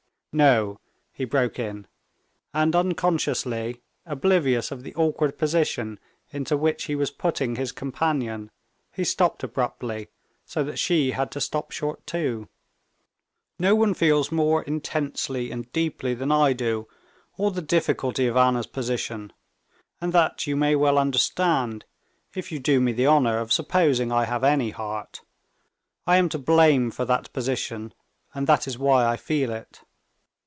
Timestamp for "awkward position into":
4.95-6.55